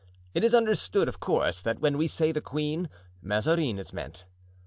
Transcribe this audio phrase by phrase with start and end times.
[0.33, 2.89] It is understood, of course, that when we say "the queen,"
[3.21, 4.25] Mazarin is meant.